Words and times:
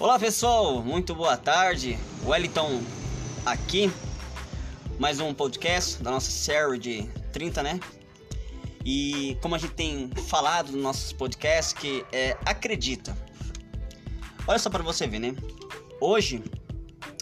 Olá 0.00 0.18
pessoal, 0.18 0.82
muito 0.82 1.14
boa 1.14 1.36
tarde. 1.36 1.98
Wellington 2.24 2.80
aqui. 3.44 3.92
Mais 4.98 5.20
um 5.20 5.34
podcast 5.34 6.02
da 6.02 6.10
nossa 6.10 6.30
série 6.30 6.78
de 6.78 7.02
30, 7.34 7.62
né? 7.62 7.78
E 8.82 9.36
como 9.42 9.54
a 9.54 9.58
gente 9.58 9.74
tem 9.74 10.10
falado 10.26 10.72
nos 10.72 10.82
nossos 10.82 11.12
podcasts, 11.12 11.74
que 11.74 12.02
é 12.10 12.34
acredita. 12.46 13.14
Olha 14.46 14.58
só 14.58 14.70
para 14.70 14.82
você 14.82 15.06
ver, 15.06 15.18
né? 15.18 15.36
Hoje 16.00 16.42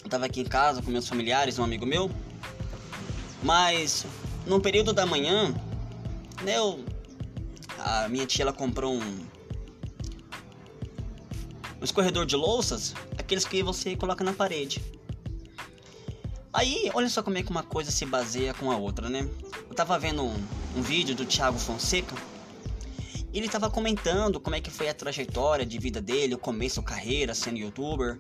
eu 0.05 0.09
tava 0.09 0.27
aqui 0.27 0.41
em 0.41 0.45
casa 0.45 0.81
com 0.81 0.89
meus 0.89 1.09
familiares, 1.09 1.59
um 1.59 1.65
amigo 1.65 1.85
meu. 1.85 2.09
Mas 3.43 4.07
no 4.47 4.61
período 4.61 4.93
da 4.93 5.05
manhã, 5.05 5.53
né, 6.45 6.57
eu, 6.57 6.85
a 7.77 8.09
minha 8.09 8.25
tia 8.25 8.45
ela 8.45 8.53
comprou 8.53 8.95
um 8.95 9.19
um 11.81 11.85
escorredor 11.85 12.27
de 12.27 12.37
louças, 12.37 12.95
aqueles 13.17 13.45
que 13.45 13.63
você 13.63 13.97
coloca 13.97 14.25
na 14.25 14.33
parede. 14.33 14.83
Aí, 16.53 16.91
olha 16.95 17.09
só 17.09 17.23
como 17.23 17.39
é 17.39 17.43
que 17.43 17.51
uma 17.51 17.63
coisa 17.63 17.91
se 17.91 18.05
baseia 18.05 18.55
com 18.55 18.71
a 18.71 18.77
outra, 18.77 19.09
né? 19.09 19.29
Eu 19.69 19.75
tava 19.75 19.99
vendo 19.99 20.25
um, 20.25 20.35
um 20.77 20.83
vídeo 20.83 21.15
do 21.15 21.25
Thiago 21.25 21.59
Fonseca. 21.59 22.17
E 23.33 23.39
ele 23.39 23.49
tava 23.49 23.71
comentando 23.71 24.41
como 24.41 24.57
é 24.57 24.61
que 24.61 24.71
foi 24.71 24.89
a 24.89 24.95
trajetória 24.95 25.65
de 25.65 25.79
vida 25.79 26.01
dele, 26.01 26.35
o 26.35 26.39
começo, 26.39 26.81
a 26.81 26.83
carreira 26.83 27.35
sendo 27.35 27.59
youtuber. 27.59 28.19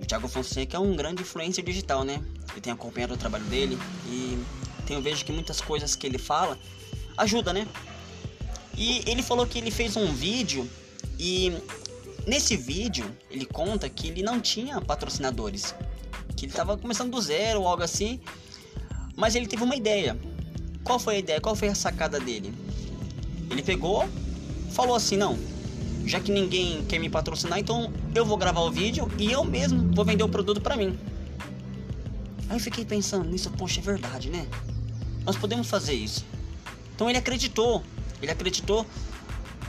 O 0.00 0.06
Thiago 0.06 0.26
Fonseca 0.26 0.78
é 0.78 0.80
um 0.80 0.96
grande 0.96 1.22
influencer 1.22 1.62
digital, 1.62 2.02
né? 2.02 2.22
Eu 2.56 2.60
tenho 2.60 2.74
acompanhado 2.74 3.14
o 3.14 3.16
trabalho 3.16 3.44
dele 3.44 3.78
e 4.06 4.42
tenho 4.86 5.00
vejo 5.02 5.24
que 5.24 5.30
muitas 5.30 5.60
coisas 5.60 5.94
que 5.94 6.06
ele 6.06 6.18
fala 6.18 6.58
ajuda, 7.16 7.52
né? 7.52 7.68
E 8.76 9.02
ele 9.06 9.22
falou 9.22 9.46
que 9.46 9.58
ele 9.58 9.70
fez 9.70 9.96
um 9.96 10.12
vídeo 10.12 10.68
e 11.18 11.52
Nesse 12.30 12.56
vídeo, 12.56 13.10
ele 13.28 13.44
conta 13.44 13.88
que 13.88 14.06
ele 14.06 14.22
não 14.22 14.40
tinha 14.40 14.80
patrocinadores, 14.80 15.74
que 16.36 16.44
ele 16.44 16.52
estava 16.52 16.78
começando 16.78 17.10
do 17.10 17.20
zero 17.20 17.62
ou 17.62 17.66
algo 17.66 17.82
assim, 17.82 18.20
mas 19.16 19.34
ele 19.34 19.48
teve 19.48 19.64
uma 19.64 19.74
ideia. 19.74 20.16
Qual 20.84 21.00
foi 21.00 21.16
a 21.16 21.18
ideia? 21.18 21.40
Qual 21.40 21.56
foi 21.56 21.66
a 21.66 21.74
sacada 21.74 22.20
dele? 22.20 22.54
Ele 23.50 23.64
pegou, 23.64 24.08
falou 24.70 24.94
assim: 24.94 25.16
não, 25.16 25.36
já 26.06 26.20
que 26.20 26.30
ninguém 26.30 26.84
quer 26.84 27.00
me 27.00 27.10
patrocinar, 27.10 27.58
então 27.58 27.92
eu 28.14 28.24
vou 28.24 28.36
gravar 28.36 28.60
o 28.60 28.70
vídeo 28.70 29.10
e 29.18 29.32
eu 29.32 29.42
mesmo 29.42 29.92
vou 29.92 30.04
vender 30.04 30.22
o 30.22 30.28
produto 30.28 30.60
para 30.60 30.76
mim. 30.76 30.96
Aí 32.48 32.54
eu 32.54 32.60
fiquei 32.60 32.84
pensando 32.84 33.28
nisso, 33.28 33.50
poxa, 33.58 33.80
é 33.80 33.82
verdade, 33.82 34.30
né? 34.30 34.46
Nós 35.24 35.36
podemos 35.36 35.68
fazer 35.68 35.94
isso. 35.94 36.24
Então 36.94 37.10
ele 37.10 37.18
acreditou, 37.18 37.82
ele 38.22 38.30
acreditou 38.30 38.86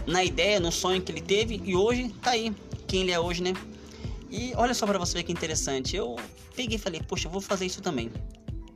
na 0.05 0.23
ideia, 0.23 0.59
no 0.59 0.71
sonho 0.71 1.02
que 1.02 1.11
ele 1.11 1.21
teve 1.21 1.61
e 1.63 1.75
hoje 1.75 2.09
tá 2.21 2.31
aí, 2.31 2.53
quem 2.88 3.02
ele 3.02 3.11
é 3.11 3.19
hoje, 3.19 3.41
né? 3.41 3.53
E 4.30 4.53
olha 4.55 4.73
só 4.73 4.85
para 4.85 4.97
você 4.97 5.17
ver 5.17 5.23
que 5.23 5.31
interessante, 5.31 5.95
eu 5.95 6.16
peguei 6.55 6.77
e 6.77 6.80
falei, 6.80 7.02
poxa, 7.02 7.27
vou 7.27 7.41
fazer 7.41 7.66
isso 7.66 7.81
também. 7.81 8.11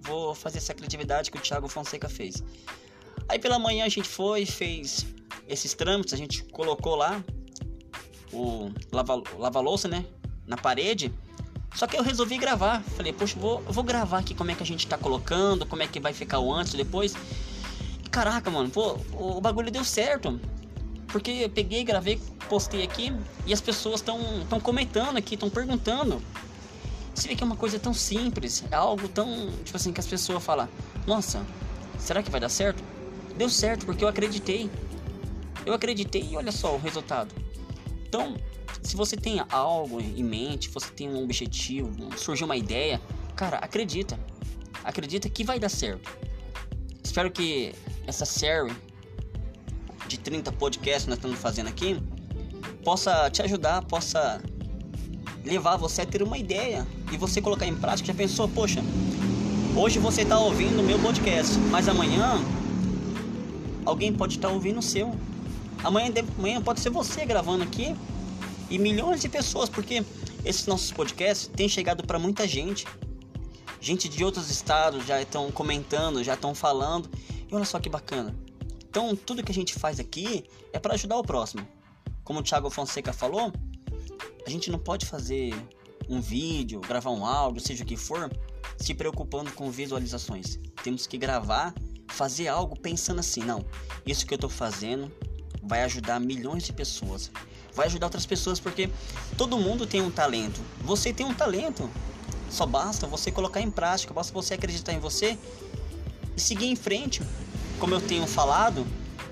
Vou 0.02 0.36
fazer 0.36 0.58
essa 0.58 0.74
criatividade 0.74 1.32
que 1.32 1.38
o 1.38 1.42
Thiago 1.42 1.68
Fonseca 1.68 2.08
fez. 2.10 2.44
Aí 3.28 3.40
pela 3.40 3.58
manhã 3.58 3.86
a 3.86 3.90
gente 3.90 4.08
foi, 4.08 4.46
fez 4.46 5.06
esses 5.48 5.74
trâmites, 5.74 6.14
a 6.14 6.18
gente 6.18 6.44
colocou 6.44 6.96
lá 6.96 7.24
o 8.32 8.72
lava-louça, 9.38 9.88
né? 9.88 10.06
Na 10.46 10.58
parede. 10.58 11.12
Só 11.76 11.88
que 11.88 11.98
eu 11.98 12.04
resolvi 12.04 12.38
gravar. 12.38 12.82
Falei, 12.96 13.12
poxa, 13.12 13.38
vou, 13.40 13.62
vou 13.62 13.84
gravar 13.84 14.20
aqui 14.20 14.34
como 14.34 14.52
é 14.52 14.56
que 14.56 14.64
a 14.64 14.66
gente 14.66 14.88
tá 14.88 14.98
colocando, 14.98 15.66
como 15.66 15.82
é 15.82 15.88
que 15.88 16.00
vai 16.00 16.14
ficar 16.14 16.40
o 16.40 16.54
antes 16.54 16.74
depois. 16.74 17.16
Caraca, 18.12 18.50
mano, 18.50 18.70
pô, 18.70 18.98
o 19.14 19.42
bagulho 19.42 19.72
deu 19.72 19.84
certo. 19.84 20.40
Porque 21.16 21.32
eu 21.32 21.50
peguei, 21.50 21.82
gravei, 21.82 22.20
postei 22.50 22.84
aqui 22.84 23.10
e 23.46 23.54
as 23.54 23.62
pessoas 23.62 24.02
estão 24.02 24.20
tão 24.50 24.60
comentando 24.60 25.16
aqui, 25.16 25.36
estão 25.36 25.50
perguntando. 25.50 26.22
Você 27.14 27.30
vê 27.30 27.36
que 27.38 27.42
é 27.42 27.46
uma 27.46 27.56
coisa 27.56 27.80
tão 27.80 27.94
simples, 27.94 28.66
é 28.70 28.76
algo 28.76 29.08
tão, 29.08 29.50
tipo 29.64 29.78
assim, 29.78 29.94
que 29.94 30.00
as 30.02 30.08
pessoas 30.08 30.44
falam: 30.44 30.68
Nossa, 31.08 31.42
será 31.98 32.22
que 32.22 32.30
vai 32.30 32.42
dar 32.42 32.50
certo? 32.50 32.84
Deu 33.38 33.50
certo 33.50 33.86
porque 33.86 34.04
eu 34.04 34.10
acreditei. 34.10 34.70
Eu 35.66 35.74
acreditei 35.74 36.22
e 36.22 36.36
olha 36.36 36.52
só 36.52 36.76
o 36.76 36.78
resultado. 36.78 37.34
Então, 38.06 38.36
se 38.84 38.98
você 38.98 39.16
tem 39.16 39.42
algo 39.50 40.02
em 40.02 40.22
mente, 40.22 40.68
você 40.68 40.90
tem 40.92 41.08
um 41.08 41.24
objetivo, 41.24 42.10
surgiu 42.18 42.44
uma 42.44 42.58
ideia, 42.58 43.00
cara, 43.38 43.56
acredita. 43.60 44.20
Acredita 44.84 45.30
que 45.30 45.46
vai 45.46 45.60
dar 45.60 45.70
certo. 45.70 46.12
Espero 47.02 47.32
que 47.32 47.74
essa 48.06 48.26
série 48.26 48.76
de 50.08 50.20
30 50.20 50.52
podcasts 50.54 51.04
que 51.04 51.10
nós 51.10 51.18
estamos 51.18 51.40
fazendo 51.40 51.68
aqui 51.68 52.00
possa 52.84 53.30
te 53.30 53.42
ajudar, 53.42 53.82
possa 53.84 54.42
levar 55.44 55.76
você 55.78 56.02
a 56.02 56.06
ter 56.06 56.22
uma 56.22 56.38
ideia 56.38 56.86
e 57.12 57.18
você 57.18 57.42
colocar 57.42 57.66
em 57.66 57.76
prática. 57.76 58.08
Já 58.08 58.14
pensou, 58.14 58.48
poxa, 58.48 58.82
hoje 59.76 60.00
você 60.00 60.22
está 60.22 60.40
ouvindo 60.40 60.82
o 60.82 60.84
meu 60.84 61.00
podcast, 61.00 61.58
mas 61.72 61.88
amanhã 61.88 62.40
alguém 63.86 64.14
pode 64.14 64.36
estar 64.36 64.50
tá 64.50 64.54
ouvindo 64.54 64.80
o 64.80 64.84
seu. 64.84 65.14
Amanhã, 65.84 66.12
amanhã 66.38 66.62
pode 66.62 66.80
ser 66.80 66.90
você 66.90 67.26
gravando 67.26 67.64
aqui 67.64 67.96
e 68.70 68.78
milhões 68.78 69.22
de 69.22 69.30
pessoas, 69.30 69.70
porque 69.70 70.04
esses 70.44 70.66
nossos 70.66 70.92
podcasts 70.92 71.48
têm 71.48 71.70
chegado 71.70 72.06
para 72.06 72.18
muita 72.18 72.48
gente. 72.48 72.86
Gente 73.80 74.10
de 74.10 74.24
outros 74.24 74.50
estados 74.50 75.06
já 75.06 75.22
estão 75.22 75.52
comentando, 75.52 76.24
já 76.24 76.34
estão 76.34 76.56
falando. 76.56 77.10
E 77.50 77.54
olha 77.54 77.66
só 77.66 77.80
que 77.80 77.90
bacana. 77.90 78.36
Então, 78.96 79.14
tudo 79.14 79.44
que 79.44 79.52
a 79.52 79.54
gente 79.54 79.74
faz 79.74 80.00
aqui 80.00 80.46
é 80.72 80.80
para 80.80 80.94
ajudar 80.94 81.18
o 81.18 81.22
próximo. 81.22 81.68
Como 82.24 82.40
o 82.40 82.42
Thiago 82.42 82.70
Fonseca 82.70 83.12
falou, 83.12 83.52
a 84.48 84.50
gente 84.50 84.72
não 84.72 84.80
pode 84.80 85.06
fazer 85.06 85.54
um 86.08 86.22
vídeo, 86.22 86.80
gravar 86.80 87.12
um 87.12 87.26
áudio, 87.26 87.62
seja 87.62 87.84
o 87.84 87.86
que 87.86 87.98
for, 87.98 88.32
se 88.78 88.94
preocupando 88.94 89.52
com 89.52 89.70
visualizações. 89.70 90.58
Temos 90.82 91.06
que 91.08 91.18
gravar, 91.18 91.76
fazer 92.08 92.48
algo 92.48 92.80
pensando 92.80 93.20
assim, 93.20 93.42
não, 93.42 93.66
isso 94.06 94.26
que 94.26 94.34
eu 94.34 94.38
estou 94.38 94.50
fazendo 94.50 95.12
vai 95.62 95.84
ajudar 95.84 96.18
milhões 96.22 96.64
de 96.64 96.72
pessoas. 96.72 97.30
Vai 97.74 97.88
ajudar 97.88 98.06
outras 98.06 98.26
pessoas 98.26 98.62
porque 98.62 98.90
todo 99.38 99.58
mundo 99.58 99.86
tem 99.86 100.02
um 100.02 100.10
talento. 100.10 100.62
Você 100.80 101.12
tem 101.12 101.26
um 101.26 101.34
talento. 101.34 101.90
Só 102.50 102.66
basta 102.66 103.06
você 103.06 103.30
colocar 103.30 103.60
em 103.60 103.70
prática, 103.70 104.14
basta 104.14 104.32
você 104.32 104.54
acreditar 104.54 104.94
em 104.94 105.00
você 105.00 105.38
e 106.38 106.40
seguir 106.40 106.68
em 106.68 106.78
frente 106.78 107.22
como 107.86 107.94
eu 107.94 108.02
tenho 108.02 108.26
falado, 108.26 108.84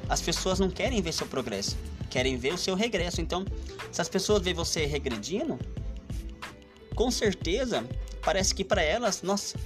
as 0.07 0.21
pessoas 0.21 0.59
não 0.59 0.69
querem 0.69 1.01
ver 1.01 1.11
seu 1.11 1.25
progresso, 1.25 1.75
querem 2.07 2.37
ver 2.37 2.53
o 2.53 2.57
seu 2.57 2.75
regresso. 2.75 3.19
Então, 3.19 3.43
se 3.91 3.99
as 3.99 4.07
pessoas 4.07 4.43
veem 4.43 4.53
você 4.53 4.85
regredindo, 4.85 5.57
com 6.93 7.09
certeza 7.09 7.83
parece 8.21 8.53
que 8.53 8.63
para 8.63 8.83
elas, 8.83 9.23
nossa, 9.23 9.57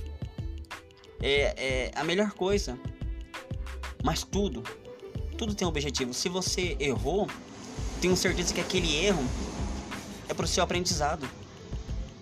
é, 1.21 1.91
é 1.91 1.91
a 1.95 2.03
melhor 2.05 2.31
coisa. 2.31 2.79
Mas 4.01 4.23
tudo, 4.23 4.63
tudo 5.37 5.53
tem 5.53 5.67
um 5.67 5.69
objetivo. 5.69 6.13
Se 6.13 6.29
você 6.29 6.77
errou, 6.79 7.27
tenho 7.99 8.15
certeza 8.15 8.53
que 8.53 8.61
aquele 8.61 8.95
erro 9.03 9.21
é 10.29 10.33
para 10.33 10.45
o 10.45 10.47
seu 10.47 10.63
aprendizado. 10.63 11.29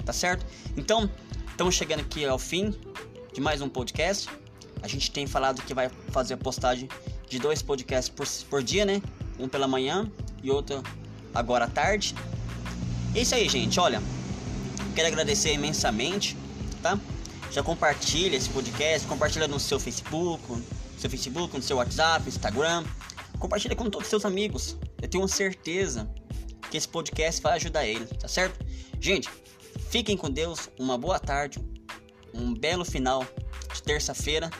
Tá 0.04 0.12
certo? 0.12 0.44
Então, 0.75 1.08
estamos 1.48 1.75
chegando 1.75 2.00
aqui 2.00 2.25
ao 2.25 2.40
fim 2.40 2.74
de 3.31 3.40
mais 3.40 3.62
um 3.62 3.70
podcast. 3.70 4.28
A 4.85 4.88
gente 4.88 5.09
tem 5.09 5.25
falado 5.25 5.63
que 5.63 5.73
vai 5.73 5.90
fazer 6.09 6.35
a 6.35 6.38
postagem 6.38 6.88
de 7.28 7.40
dois 7.40 7.63
podcasts 7.63 8.07
por, 8.07 8.28
por 8.47 8.62
dia, 8.62 8.85
né? 8.85 9.01
Um 9.40 9.50
pela 9.50 9.68
manhã 9.68 10.12
e 10.44 10.51
outro 10.51 10.84
agora 11.34 11.66
à 11.66 11.68
tarde. 11.68 12.13
É 13.16 13.22
isso 13.22 13.34
aí, 13.34 13.50
gente. 13.50 13.79
Olha, 13.79 14.00
quero 14.94 15.07
agradecer 15.07 15.51
imensamente, 15.53 16.38
tá? 16.84 17.00
Já 17.51 17.63
compartilha 17.63 18.38
esse 18.38 18.47
podcast, 18.47 19.07
compartilha 19.07 19.47
no 19.47 19.59
seu 19.59 19.79
Facebook, 19.79 20.51
no 20.51 20.63
seu 21.00 21.09
Facebook, 21.09 21.57
no 21.57 21.63
seu 21.63 21.78
WhatsApp, 21.78 22.29
Instagram. 22.29 22.84
Compartilha 23.40 23.75
com 23.75 23.90
todos 23.90 24.06
os 24.06 24.09
seus 24.12 24.24
amigos. 24.24 24.77
Eu 25.01 25.07
tenho 25.07 25.27
certeza 25.27 26.07
que 26.69 26.77
esse 26.77 26.88
podcast 26.88 27.42
vai 27.42 27.54
ajudar 27.54 27.88
ele, 27.88 28.06
tá 28.06 28.27
certo? 28.27 28.63
Gente, 29.01 29.31
fiquem 29.89 30.15
com 30.15 30.30
Deus, 30.30 30.69
uma 30.77 30.95
boa 30.95 31.18
tarde, 31.18 31.57
um 32.31 32.54
belo 32.54 32.86
final 32.86 33.25
de 33.74 33.81
terça-feira 33.81 34.51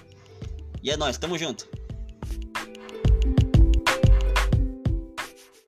e 0.85 0.91
é 0.91 0.95
nóis, 0.95 1.17
tamo 1.17 1.35
junto. 1.35 1.67